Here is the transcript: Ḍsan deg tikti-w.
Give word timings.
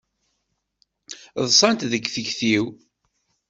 Ḍsan 1.45 1.77
deg 1.91 2.03
tikti-w. 2.13 2.63